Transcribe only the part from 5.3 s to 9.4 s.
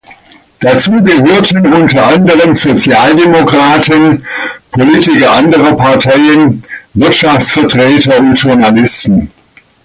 anderer Parteien, Wirtschaftsvertreter und Journalisten.